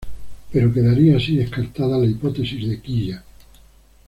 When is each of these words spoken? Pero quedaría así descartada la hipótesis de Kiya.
Pero 0.51 0.73
quedaría 0.73 1.17
así 1.17 1.35
descartada 1.35 1.95
la 1.99 2.07
hipótesis 2.07 2.67
de 2.67 2.81
Kiya. 2.81 3.23